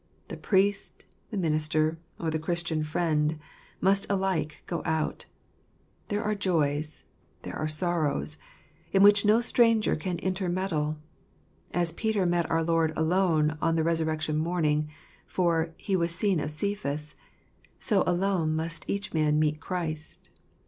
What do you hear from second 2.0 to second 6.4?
or the Christian friend, must alike go out. There are